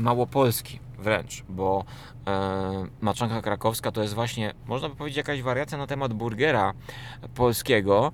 [0.00, 1.84] małopolski wręcz, bo
[2.26, 6.72] e, maczanka krakowska to jest właśnie, można by powiedzieć, jakaś wariacja na temat burgera
[7.34, 8.12] polskiego.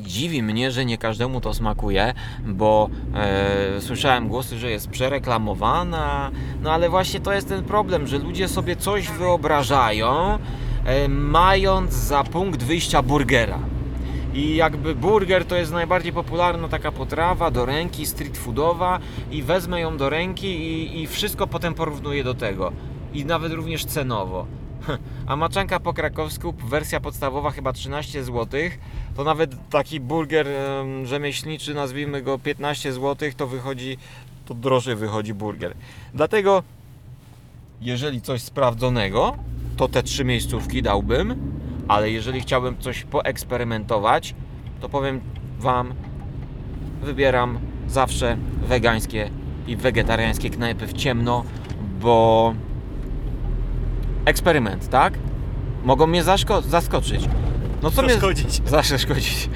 [0.00, 2.14] Dziwi mnie, że nie każdemu to smakuje,
[2.46, 6.30] bo e, słyszałem głosy, że jest przereklamowana,
[6.62, 10.38] no ale właśnie to jest ten problem, że ludzie sobie coś wyobrażają,
[10.84, 13.58] e, mając za punkt wyjścia burgera.
[14.34, 18.98] I jakby burger to jest najbardziej popularna taka potrawa do ręki, street foodowa
[19.30, 22.72] i wezmę ją do ręki i, i wszystko potem porównuję do tego.
[23.12, 24.46] I nawet również cenowo.
[25.26, 28.60] A maczanka po krakowsku, wersja podstawowa chyba 13 zł,
[29.16, 33.98] to nawet taki burger em, rzemieślniczy, nazwijmy go 15 zł, to wychodzi,
[34.46, 35.74] to drożej wychodzi burger.
[36.14, 36.62] Dlatego,
[37.80, 39.36] jeżeli coś sprawdzonego,
[39.76, 41.52] to te trzy miejscówki dałbym,
[41.88, 44.34] ale jeżeli chciałbym coś poeksperymentować,
[44.80, 45.20] to powiem
[45.58, 45.94] Wam,
[47.02, 49.30] wybieram zawsze wegańskie
[49.66, 51.44] i wegetariańskie knajpy w ciemno,
[52.00, 52.54] bo
[54.24, 55.14] eksperyment, tak?
[55.84, 56.22] Mogą mnie
[56.64, 57.28] zaskoczyć.
[57.82, 58.62] No co mnie Zaszkodzić.
[58.90, 59.50] zaszkodzić?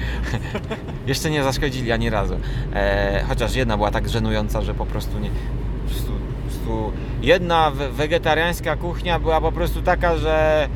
[1.07, 2.35] Jeszcze nie zaszkodzili ani razu.
[2.73, 5.29] E, chociaż jedna była tak żenująca, że po prostu nie.
[5.29, 6.91] Po prostu, po prostu
[7.21, 10.67] jedna we- wegetariańska kuchnia była po prostu taka, że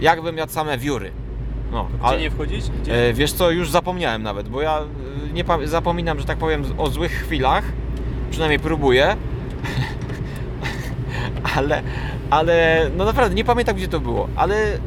[0.00, 1.12] jakbym jadł same wióry.
[1.72, 2.70] No, Gdzie nie wchodzić?
[2.82, 3.08] Gdzie?
[3.08, 6.90] E, wiesz co, już zapomniałem nawet, bo ja e, nie zapominam, że tak powiem, o
[6.90, 7.64] złych chwilach.
[8.30, 9.16] Przynajmniej próbuję.
[11.56, 11.82] ale,
[12.30, 14.78] ale, no naprawdę nie pamiętam gdzie to było, ale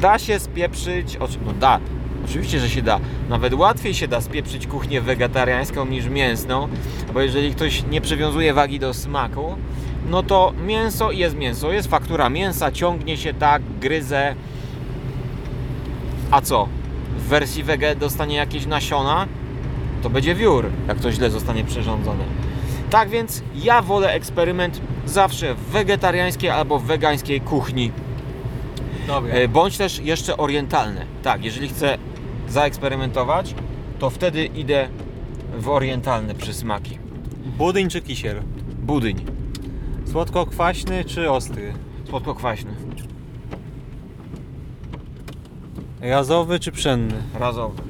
[0.00, 1.80] da się spieprzyć, no da,
[2.24, 3.00] oczywiście, że się da.
[3.28, 6.68] Nawet łatwiej się da spieprzyć kuchnię wegetariańską niż mięsną,
[7.14, 9.56] bo jeżeli ktoś nie przywiązuje wagi do smaku,
[10.10, 14.34] no to mięso jest mięso, jest faktura mięsa, ciągnie się tak, gryzę.
[16.30, 16.68] A co?
[17.18, 19.26] W wersji wege dostanie jakieś nasiona,
[20.02, 22.24] to będzie wiór, jak to źle zostanie przyrządzone.
[22.90, 27.92] Tak więc ja wolę eksperyment zawsze w wegetariańskiej albo wegańskiej kuchni,
[29.06, 29.34] Dobra.
[29.34, 31.06] e, bądź też jeszcze orientalne.
[31.22, 31.98] Tak, jeżeli chcę
[32.48, 33.54] zaeksperymentować,
[33.98, 34.88] to wtedy idę
[35.58, 36.98] w orientalne przysmaki.
[37.58, 38.42] Budyń czy kisiel?
[38.78, 39.16] Budyń,
[40.12, 41.72] Słodko-kwaśny czy ostry?
[42.10, 42.70] słodko-kwaśny,
[46.00, 47.14] Razowy czy pszenny?
[47.38, 47.82] razowy.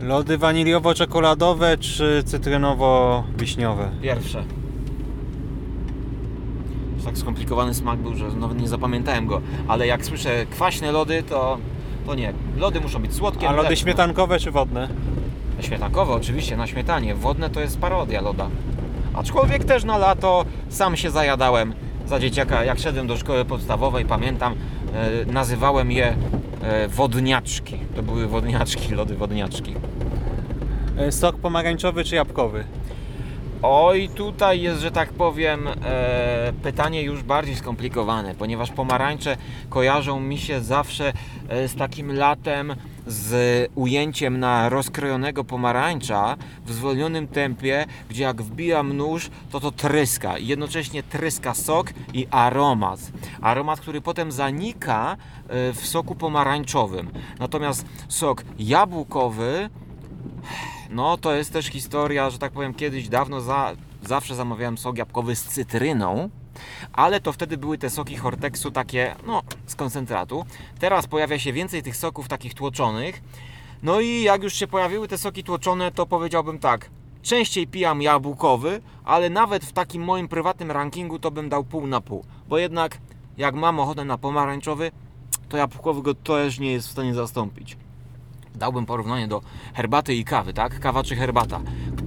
[0.00, 3.88] Lody waniliowo-czekoladowe czy cytrynowo-wiśniowe?
[4.02, 4.44] Pierwsze.
[7.04, 9.40] Tak skomplikowany smak był, że nawet nie zapamiętałem go.
[9.68, 11.58] Ale jak słyszę kwaśne lody, to,
[12.06, 12.32] to nie.
[12.56, 13.48] Lody muszą być słodkie.
[13.48, 13.82] A lody mleczne.
[13.82, 14.88] śmietankowe czy wodne?
[15.60, 17.14] Śmietankowe oczywiście, na śmietanie.
[17.14, 18.48] Wodne to jest parodia loda.
[19.14, 21.74] Aczkolwiek też na lato sam się zajadałem
[22.06, 22.64] za dzieciaka.
[22.64, 24.54] Jak szedłem do szkoły podstawowej, pamiętam,
[24.94, 26.16] e, nazywałem je
[26.62, 27.78] e, wodniaczki.
[27.96, 29.74] To były wodniaczki, lody wodniaczki.
[30.98, 32.64] E, Sok pomarańczowy czy jabłkowy?
[33.62, 39.36] Oj, tutaj jest, że tak powiem, e, pytanie już bardziej skomplikowane, ponieważ pomarańcze
[39.68, 41.12] kojarzą mi się zawsze
[41.48, 42.74] e, z takim latem,
[43.06, 50.38] z ujęciem na rozkrojonego pomarańcza w zwolnionym tempie, gdzie jak wbijam nóż, to to tryska.
[50.38, 53.00] Jednocześnie tryska sok i aromat.
[53.40, 55.16] Aromat, który potem zanika
[55.48, 57.10] e, w soku pomarańczowym.
[57.38, 59.70] Natomiast sok jabłkowy
[60.90, 63.72] no, to jest też historia, że tak powiem, kiedyś dawno za,
[64.02, 66.30] zawsze zamawiałem sok jabłkowy z cytryną,
[66.92, 70.44] ale to wtedy były te soki Hortexu takie, no, z koncentratu.
[70.78, 73.22] Teraz pojawia się więcej tych soków takich tłoczonych.
[73.82, 76.90] No i jak już się pojawiły te soki tłoczone, to powiedziałbym tak,
[77.22, 82.00] częściej pijam jabłkowy, ale nawet w takim moim prywatnym rankingu to bym dał pół na
[82.00, 82.98] pół, bo jednak
[83.36, 84.90] jak mam ochotę na pomarańczowy,
[85.48, 87.76] to jabłkowy go też nie jest w stanie zastąpić
[88.58, 89.42] dałbym porównanie do
[89.74, 90.80] herbaty i kawy, tak?
[90.80, 91.60] Kawa czy herbata.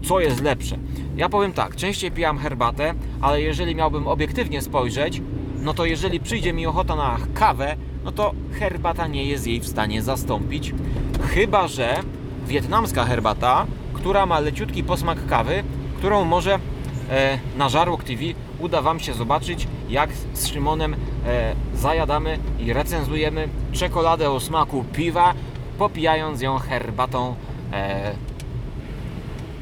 [0.08, 0.78] Co jest lepsze?
[1.16, 5.22] Ja powiem tak, częściej pijam herbatę, ale jeżeli miałbym obiektywnie spojrzeć,
[5.62, 9.68] no to jeżeli przyjdzie mi ochota na kawę, no to herbata nie jest jej w
[9.68, 10.74] stanie zastąpić.
[11.22, 12.00] Chyba, że
[12.48, 15.64] wietnamska herbata, która ma leciutki posmak kawy,
[15.98, 16.60] którą może
[17.10, 18.24] e, na Żarłok TV
[18.60, 25.34] uda Wam się zobaczyć, jak z Szymonem e, zajadamy i recenzujemy czekoladę o smaku piwa,
[25.82, 27.36] popijając ją herbatą.
[27.74, 28.12] E,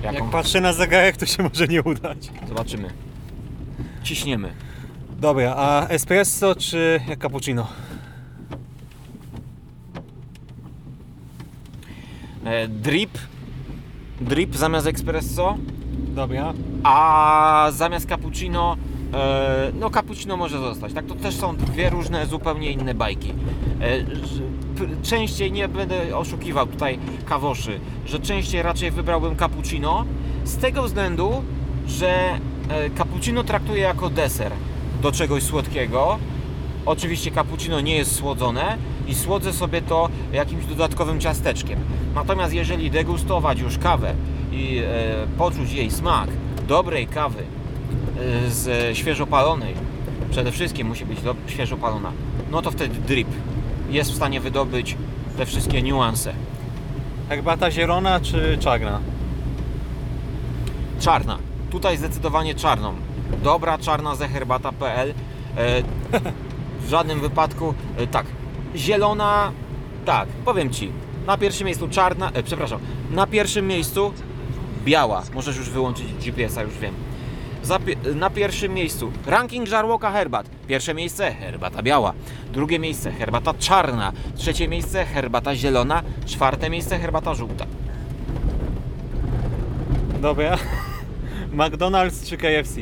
[0.04, 0.16] jaką?
[0.16, 2.30] Jak patrzę na zegarek, to się może nie udać.
[2.48, 2.90] Zobaczymy.
[4.04, 4.54] Ciśniemy.
[5.20, 7.68] Dobra, a espresso czy cappuccino?
[12.46, 13.18] E, drip.
[14.22, 15.58] Drip zamiast espresso.
[16.16, 16.54] Dobra.
[16.84, 18.78] A zamiast cappuccino,
[19.74, 20.94] no cappuccino może zostać.
[20.94, 23.34] Tak, to też są dwie różne, zupełnie inne bajki.
[23.82, 24.06] E,
[25.04, 30.06] częściej nie będę oszukiwał tutaj kawoszy, że częściej raczej wybrałbym cappuccino
[30.44, 31.44] z tego względu,
[31.88, 34.52] że e, cappuccino traktuję jako deser
[35.02, 36.18] do czegoś słodkiego.
[36.86, 41.80] Oczywiście cappuccino nie jest słodzone i słodzę sobie to jakimś dodatkowym ciasteczkiem.
[42.16, 44.14] Natomiast jeżeli degustować już kawę
[44.52, 46.30] i e, poczuć jej smak
[46.68, 47.59] dobrej kawy e,
[48.48, 49.74] z świeżo palonej,
[50.32, 52.12] przede wszystkim musi być świeżo palona,
[52.52, 53.28] no to wtedy drip
[53.90, 54.98] jest w stanie wydobyć
[55.38, 56.34] te wszystkie niuanse.
[57.30, 59.00] Herbata zielona czy czarna?
[61.00, 61.38] Czarna.
[61.72, 62.94] Tutaj zdecydowanie czarną.
[63.44, 65.14] Dobra czarna ze herbata.pl.
[65.58, 65.84] E,
[66.82, 68.26] w żadnym wypadku e, tak.
[68.76, 69.52] Zielona,
[70.06, 70.92] tak, powiem ci.
[71.28, 72.80] Na pierwszym miejscu czarna, e, przepraszam,
[73.12, 74.14] na pierwszym miejscu
[74.86, 75.24] biała.
[75.34, 76.94] Możesz już wyłączyć GPS-a, już wiem.
[78.16, 80.50] Na pierwszym miejscu ranking żarłoka herbat.
[80.68, 82.14] Pierwsze miejsce herbata biała.
[82.54, 84.12] Drugie miejsce herbata czarna.
[84.36, 86.04] Trzecie miejsce herbata zielona.
[86.26, 87.66] Czwarte miejsce herbata żółta.
[90.22, 90.58] Dobra.
[91.60, 92.82] McDonald's czy KFC?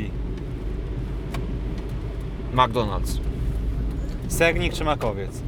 [2.53, 3.19] McDonald's.
[4.27, 5.46] Sernik czy makowiec?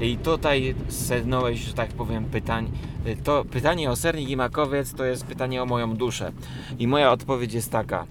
[0.00, 2.70] I tutaj sednąłeś, że tak powiem, pytań.
[3.24, 6.32] To pytanie o sernik i makowiec to jest pytanie o moją duszę.
[6.78, 8.06] I moja odpowiedź jest taka.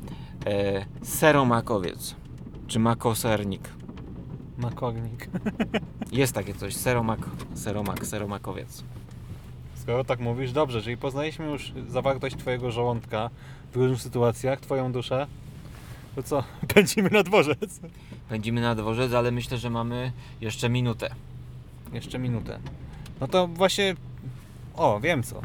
[0.46, 2.16] E, seromakowiec.
[2.68, 3.70] Czy makosernik?
[4.58, 5.28] Makownik.
[6.12, 6.76] Jest takie coś.
[6.76, 7.20] Seromak,
[7.54, 8.84] seromak, seromakowiec.
[9.76, 13.30] Skoro tak mówisz, dobrze, czyli poznaliśmy już zawartość Twojego żołądka
[13.74, 15.28] w różnych sytuacjach, Twoją duszę,
[16.16, 16.44] to co?
[16.74, 17.80] Pędzimy na dworzec.
[18.30, 20.12] Pędzimy na dworzec, ale myślę, że mamy
[20.42, 21.10] jeszcze minutę.
[21.94, 22.60] Jeszcze minutę.
[23.22, 23.96] No to właśnie...
[24.76, 25.42] O, wiem co.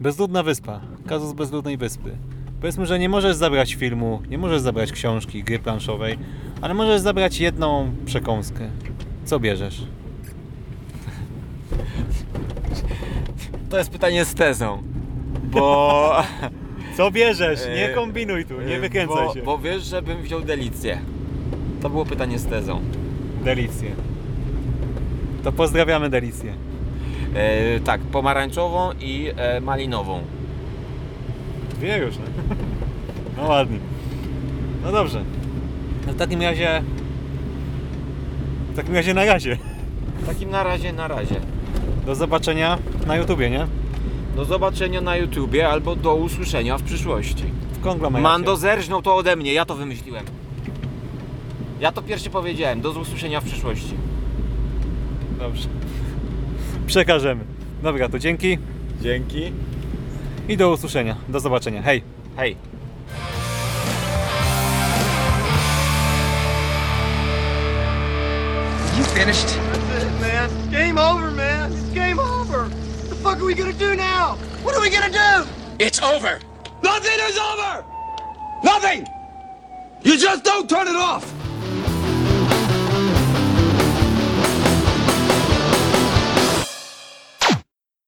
[0.00, 0.80] Bezludna wyspa.
[1.06, 2.16] Kazus bezludnej wyspy.
[2.60, 6.18] Powiedzmy, że nie możesz zabrać filmu, nie możesz zabrać książki, gry planszowej,
[6.60, 8.70] ale możesz zabrać jedną przekąskę.
[9.24, 9.82] Co bierzesz?
[13.70, 14.82] To jest pytanie z tezą.
[15.44, 16.22] Bo...
[16.96, 17.60] Co bierzesz?
[17.66, 19.42] Nie E, kombinuj tu, nie e, wykręcaj bo, się.
[19.42, 21.00] Bo wiesz, żebym wziął delicję.
[21.82, 22.80] To było pytanie z tezą.
[23.44, 23.90] Delicję.
[25.44, 26.52] To pozdrawiamy Delicję.
[27.34, 30.20] E, tak, pomarańczową i e, malinową.
[31.70, 32.24] Dwie już, no.
[33.36, 33.78] No ładnie.
[34.84, 35.22] No dobrze.
[36.06, 36.82] No w takim razie...
[38.72, 39.58] W takim razie na razie.
[40.22, 41.40] W takim na razie, na razie.
[42.06, 43.66] Do zobaczenia na YouTubie, nie?
[44.36, 47.44] Do zobaczenia na YouTubie albo do usłyszenia w przyszłości.
[47.72, 48.22] W konglomeracie.
[48.22, 50.24] Mando zerżnął to ode mnie, ja to wymyśliłem.
[51.80, 53.94] Ja to pierwszy powiedziałem, do usłyszenia w przyszłości.
[55.38, 55.68] Dobrze.
[56.86, 57.44] Przekażemy.
[57.82, 58.58] Dobra, to dzięki
[59.00, 59.52] Dzięki.
[60.48, 61.16] i do usłyszenia.
[61.28, 61.82] Do zobaczenia.
[61.82, 62.02] Hej.
[62.36, 62.56] Hej.
[68.96, 69.46] You finished?
[69.46, 70.50] That's it, man.
[70.50, 71.72] It's game over, man.
[71.72, 72.64] It's game over.
[72.64, 74.36] What the fuck are we gonna do now?
[74.64, 75.46] What are we gonna do?
[75.78, 76.40] It's over.
[76.82, 77.84] Nothing is over!
[78.64, 79.06] Nothing!
[80.04, 81.24] You just don't turn it off!